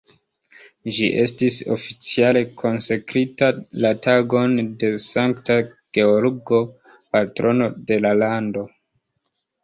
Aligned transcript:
Ĝi 0.99 1.07
estis 1.23 1.57
oficiale 1.73 2.41
konsekrita 2.61 3.49
la 3.85 3.91
tagon 4.05 4.55
de 4.83 4.89
Sankta 5.03 5.57
Georgo, 5.97 6.63
patrono 7.17 7.69
de 7.93 7.99
la 8.07 8.15
lando. 8.23 8.65